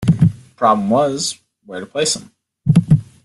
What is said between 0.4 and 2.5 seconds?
problem was, where to place them?